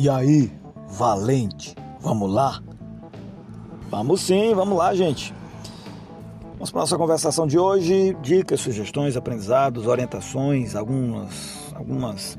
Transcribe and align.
E 0.00 0.08
aí, 0.08 0.48
valente, 0.86 1.74
vamos 2.00 2.32
lá? 2.32 2.62
Vamos 3.90 4.20
sim, 4.20 4.54
vamos 4.54 4.78
lá, 4.78 4.94
gente. 4.94 5.34
Vamos 6.52 6.70
para 6.70 6.78
a 6.78 6.82
nossa 6.82 6.96
conversação 6.96 7.48
de 7.48 7.58
hoje. 7.58 8.16
Dicas, 8.22 8.60
sugestões, 8.60 9.16
aprendizados, 9.16 9.88
orientações, 9.88 10.76
algumas, 10.76 11.74
algumas, 11.74 12.38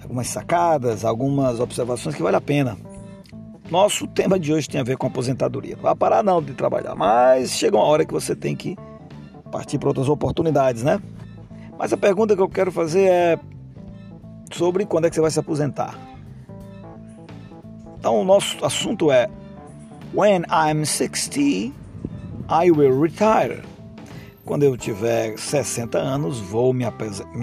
algumas 0.00 0.28
sacadas, 0.28 1.04
algumas 1.04 1.58
observações 1.58 2.14
que 2.14 2.22
vale 2.22 2.36
a 2.36 2.40
pena. 2.40 2.78
Nosso 3.68 4.06
tema 4.06 4.38
de 4.38 4.52
hoje 4.52 4.68
tem 4.68 4.80
a 4.80 4.84
ver 4.84 4.96
com 4.96 5.08
aposentadoria. 5.08 5.74
Não 5.74 5.82
vai 5.82 5.96
parar 5.96 6.22
não 6.22 6.40
de 6.40 6.54
trabalhar, 6.54 6.94
mas 6.94 7.50
chega 7.50 7.76
uma 7.76 7.84
hora 7.84 8.04
que 8.04 8.14
você 8.14 8.36
tem 8.36 8.54
que 8.54 8.76
partir 9.50 9.76
para 9.78 9.88
outras 9.88 10.08
oportunidades, 10.08 10.84
né? 10.84 11.02
Mas 11.76 11.92
a 11.92 11.96
pergunta 11.96 12.36
que 12.36 12.42
eu 12.42 12.48
quero 12.48 12.70
fazer 12.70 13.10
é 13.10 13.38
sobre 14.52 14.86
quando 14.86 15.06
é 15.06 15.08
que 15.08 15.16
você 15.16 15.20
vai 15.20 15.32
se 15.32 15.40
aposentar. 15.40 16.05
Então, 18.06 18.20
o 18.20 18.24
nosso 18.24 18.64
assunto 18.64 19.10
é 19.10 19.28
When 20.14 20.44
I'm 20.48 20.86
60, 20.86 21.40
I 22.48 22.70
will 22.70 23.00
retire. 23.00 23.64
Quando 24.44 24.62
eu 24.62 24.76
tiver 24.76 25.36
60 25.36 25.98
anos, 25.98 26.38
vou 26.38 26.72
me, 26.72 26.84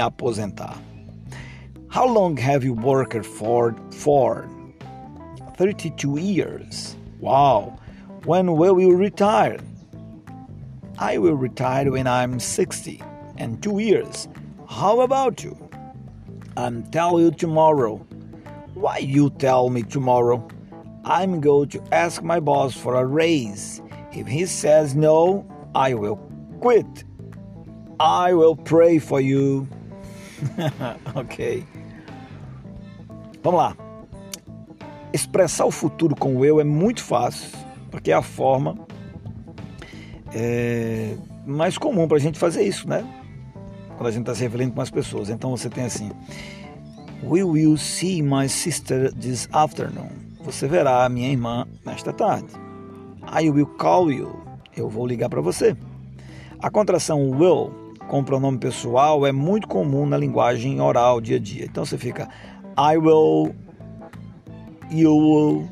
aposentar. 0.00 0.76
How 1.94 2.08
long 2.08 2.34
have 2.40 2.66
you 2.66 2.74
worked 2.74 3.24
for? 3.24 3.72
For 3.92 4.48
32 5.56 6.18
years. 6.18 6.96
Wow. 7.20 7.74
When 8.26 8.56
will 8.56 8.80
you 8.80 8.96
retire? 8.96 9.60
I 10.98 11.18
will 11.18 11.36
retire 11.36 11.88
when 11.92 12.08
I'm 12.08 12.40
60 12.40 13.00
and 13.38 13.62
2 13.62 13.78
years. 13.78 14.28
How 14.66 15.02
about 15.02 15.44
you? 15.44 15.56
I'm 16.56 16.82
tell 16.90 17.20
you 17.20 17.30
tomorrow. 17.30 18.04
Why 18.80 18.98
you 18.98 19.30
tell 19.30 19.70
me 19.70 19.82
tomorrow? 19.82 20.46
I'm 21.04 21.40
going 21.40 21.68
to 21.70 21.82
ask 21.90 22.22
my 22.22 22.38
boss 22.38 22.74
for 22.74 22.94
a 22.94 23.04
raise. 23.04 23.82
If 24.12 24.28
he 24.28 24.46
says 24.46 24.94
no, 24.94 25.44
I 25.74 25.94
will 25.94 26.20
quit. 26.60 27.04
I 27.98 28.34
will 28.34 28.54
pray 28.54 29.00
for 29.00 29.20
you. 29.20 29.66
ok. 31.16 31.64
Vamos 33.42 33.58
lá. 33.58 33.76
Expressar 35.12 35.66
o 35.66 35.72
futuro 35.72 36.14
com 36.14 36.36
o 36.36 36.44
eu 36.44 36.60
é 36.60 36.64
muito 36.64 37.02
fácil, 37.02 37.50
porque 37.90 38.12
é 38.12 38.14
a 38.14 38.22
forma 38.22 38.76
é, 40.32 41.16
mais 41.44 41.76
comum 41.76 42.06
para 42.06 42.18
a 42.18 42.20
gente 42.20 42.38
fazer 42.38 42.62
isso, 42.62 42.88
né? 42.88 43.04
Quando 43.96 44.06
a 44.06 44.12
gente 44.12 44.20
está 44.20 44.36
se 44.36 44.42
referindo 44.42 44.72
com 44.72 44.80
as 44.80 44.90
pessoas. 44.90 45.30
Então 45.30 45.50
você 45.50 45.68
tem 45.68 45.84
assim: 45.84 46.12
We 47.22 47.42
will 47.42 47.76
see 47.76 48.22
my 48.22 48.48
sister 48.48 49.12
this 49.12 49.48
afternoon. 49.52 50.10
Você 50.44 50.68
verá 50.68 51.04
a 51.04 51.08
minha 51.08 51.30
irmã 51.30 51.66
nesta 51.84 52.12
tarde. 52.12 52.48
I 53.32 53.50
will 53.50 53.66
call 53.66 54.10
you. 54.12 54.40
Eu 54.76 54.88
vou 54.88 55.06
ligar 55.06 55.28
para 55.28 55.40
você. 55.40 55.76
A 56.60 56.70
contração 56.70 57.30
will 57.30 57.72
com 58.08 58.24
pronome 58.24 58.58
pessoal 58.58 59.26
é 59.26 59.32
muito 59.32 59.68
comum 59.68 60.06
na 60.06 60.16
linguagem 60.16 60.80
oral 60.80 61.20
dia 61.20 61.36
a 61.36 61.40
dia. 61.40 61.64
Então 61.64 61.84
você 61.84 61.98
fica 61.98 62.28
I 62.78 62.96
will, 62.96 63.54
you 64.90 65.14
will, 65.14 65.68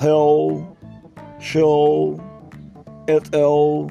he'll, 0.00 0.66
she'll, 1.38 2.18
it'll, 3.06 3.90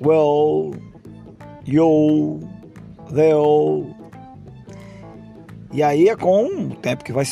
will, 0.00 0.76
you, 1.64 2.40
they'll, 3.10 3.94
e 5.72 5.82
aí 5.82 6.08
é 6.08 6.16
com 6.16 6.46
o 6.46 6.74
tempo 6.74 7.04
que 7.04 7.12
vai 7.12 7.24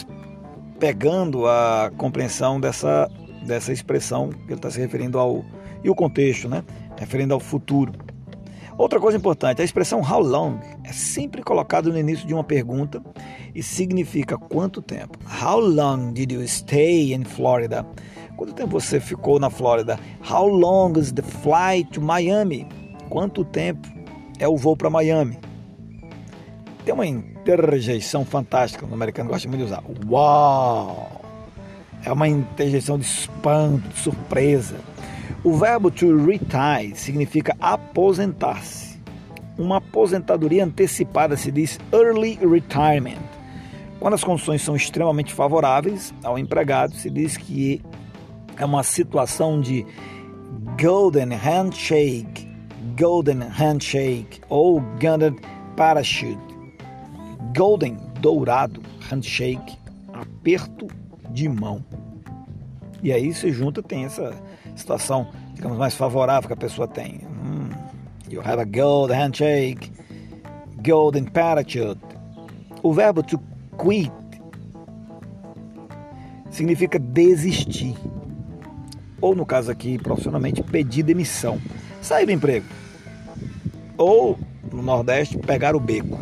pegando 0.78 1.46
a 1.46 1.90
compreensão 1.96 2.60
dessa, 2.60 3.10
dessa 3.44 3.72
expressão 3.72 4.28
que 4.28 4.46
ele 4.46 4.54
está 4.54 4.70
se 4.70 4.78
referindo 4.78 5.18
ao. 5.18 5.44
e 5.82 5.88
o 5.88 5.94
contexto, 5.94 6.48
né? 6.48 6.62
Referindo 6.98 7.34
ao 7.34 7.40
futuro. 7.40 7.92
Outra 8.78 9.00
coisa 9.00 9.16
importante, 9.16 9.62
a 9.62 9.64
expressão 9.64 10.00
how 10.00 10.20
long 10.20 10.58
é 10.84 10.92
sempre 10.92 11.42
colocada 11.42 11.88
no 11.88 11.98
início 11.98 12.26
de 12.26 12.34
uma 12.34 12.44
pergunta 12.44 13.02
e 13.54 13.62
significa 13.62 14.36
quanto 14.36 14.82
tempo. 14.82 15.18
How 15.42 15.58
long 15.58 16.12
did 16.12 16.30
you 16.30 16.46
stay 16.46 17.14
in 17.14 17.24
Florida? 17.24 17.86
Quanto 18.36 18.52
tempo 18.52 18.78
você 18.78 19.00
ficou 19.00 19.40
na 19.40 19.48
Flórida? 19.48 19.98
How 20.30 20.46
long 20.46 20.92
is 20.98 21.10
the 21.10 21.22
flight 21.22 21.90
to 21.92 22.02
Miami? 22.02 22.68
Quanto 23.08 23.46
tempo 23.46 23.88
é 24.38 24.46
o 24.46 24.58
voo 24.58 24.76
para 24.76 24.90
Miami? 24.90 25.38
Tem 26.84 26.92
uma 26.92 27.06
interjeição 27.54 28.24
fantástica, 28.24 28.84
o 28.84 28.92
americano 28.92 29.30
gosta 29.30 29.48
muito 29.48 29.60
de 29.60 29.66
usar. 29.66 29.82
Uau! 30.08 31.20
É 32.04 32.12
uma 32.12 32.28
interjeição 32.28 32.98
de 32.98 33.04
espanto, 33.04 33.88
de 33.88 33.98
surpresa. 33.98 34.76
O 35.44 35.56
verbo 35.56 35.90
to 35.90 36.16
retire 36.24 36.96
significa 36.96 37.56
aposentar-se. 37.60 38.96
Uma 39.56 39.78
aposentadoria 39.78 40.64
antecipada 40.64 41.36
se 41.36 41.50
diz 41.50 41.78
early 41.92 42.38
retirement. 42.42 43.22
Quando 43.98 44.14
as 44.14 44.24
condições 44.24 44.62
são 44.62 44.76
extremamente 44.76 45.32
favoráveis 45.32 46.12
ao 46.22 46.38
empregado, 46.38 46.94
se 46.94 47.08
diz 47.08 47.36
que 47.36 47.80
é 48.58 48.64
uma 48.64 48.82
situação 48.82 49.60
de 49.60 49.86
golden 50.80 51.30
handshake, 51.30 52.46
golden 52.98 53.38
handshake 53.38 54.40
ou 54.48 54.80
golden 55.00 55.36
parachute 55.76 56.55
golden, 57.56 57.96
dourado, 58.20 58.82
handshake, 59.08 59.78
aperto 60.12 60.86
de 61.30 61.48
mão. 61.48 61.82
E 63.02 63.10
aí 63.10 63.32
se 63.32 63.50
junta, 63.50 63.82
tem 63.82 64.04
essa 64.04 64.34
situação, 64.76 65.28
digamos, 65.54 65.78
mais 65.78 65.94
favorável 65.94 66.48
que 66.48 66.52
a 66.52 66.56
pessoa 66.56 66.86
tem. 66.86 67.22
Hum, 67.24 67.70
you 68.30 68.42
have 68.42 68.60
a 68.60 68.64
golden 68.64 69.16
handshake, 69.16 69.90
golden 70.84 71.24
parachute. 71.24 72.00
O 72.82 72.92
verbo 72.92 73.22
to 73.22 73.40
quit 73.82 74.12
significa 76.50 76.98
desistir. 76.98 77.96
Ou 79.18 79.34
no 79.34 79.46
caso 79.46 79.70
aqui, 79.70 79.96
profissionalmente, 79.98 80.62
pedir 80.62 81.02
demissão. 81.02 81.58
Sair 82.02 82.26
do 82.26 82.32
emprego. 82.32 82.66
Ou, 83.96 84.38
no 84.70 84.82
Nordeste, 84.82 85.38
pegar 85.38 85.74
o 85.74 85.80
beco. 85.80 86.18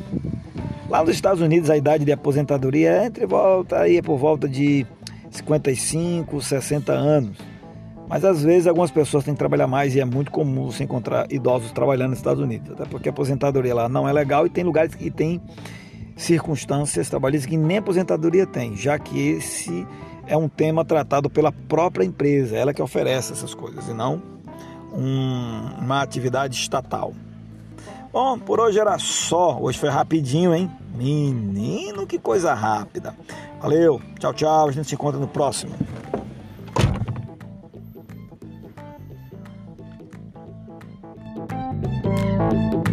Lá 0.94 1.02
nos 1.02 1.16
Estados 1.16 1.40
Unidos 1.40 1.70
a 1.70 1.76
idade 1.76 2.04
de 2.04 2.12
aposentadoria 2.12 2.88
é 2.88 3.06
entre 3.06 3.26
volta 3.26 3.80
aí 3.80 3.96
é 3.96 4.00
por 4.00 4.16
volta 4.16 4.48
de 4.48 4.86
55, 5.28 6.40
60 6.40 6.92
anos. 6.92 7.36
Mas 8.08 8.24
às 8.24 8.44
vezes 8.44 8.68
algumas 8.68 8.92
pessoas 8.92 9.24
têm 9.24 9.34
que 9.34 9.38
trabalhar 9.40 9.66
mais 9.66 9.96
e 9.96 10.00
é 10.00 10.04
muito 10.04 10.30
comum 10.30 10.70
você 10.70 10.84
encontrar 10.84 11.26
idosos 11.32 11.72
trabalhando 11.72 12.10
nos 12.10 12.20
Estados 12.20 12.40
Unidos, 12.40 12.70
até 12.70 12.84
porque 12.84 13.08
a 13.08 13.10
aposentadoria 13.10 13.74
lá 13.74 13.88
não 13.88 14.08
é 14.08 14.12
legal 14.12 14.46
e 14.46 14.48
tem 14.48 14.62
lugares 14.62 14.94
que 14.94 15.10
tem 15.10 15.42
circunstâncias 16.14 17.10
trabalhistas 17.10 17.50
que 17.50 17.56
nem 17.56 17.78
aposentadoria 17.78 18.46
tem, 18.46 18.76
já 18.76 18.96
que 18.96 19.30
esse 19.30 19.84
é 20.28 20.36
um 20.36 20.48
tema 20.48 20.84
tratado 20.84 21.28
pela 21.28 21.50
própria 21.50 22.04
empresa, 22.04 22.56
ela 22.56 22.72
que 22.72 22.80
oferece 22.80 23.32
essas 23.32 23.52
coisas 23.52 23.88
e 23.88 23.92
não 23.92 24.22
um, 24.92 25.84
uma 25.84 26.02
atividade 26.02 26.54
estatal. 26.54 27.12
Bom, 28.14 28.38
por 28.38 28.60
hoje 28.60 28.78
era 28.78 28.96
só. 28.96 29.58
Hoje 29.60 29.76
foi 29.76 29.88
rapidinho, 29.88 30.54
hein? 30.54 30.70
Menino, 30.94 32.06
que 32.06 32.16
coisa 32.16 32.54
rápida. 32.54 33.12
Valeu, 33.60 34.00
tchau, 34.20 34.32
tchau. 34.32 34.68
A 34.68 34.70
gente 34.70 34.86
se 34.88 34.94
encontra 34.94 35.18
no 35.18 35.26
próximo. 35.26 35.74
Música 42.44 42.83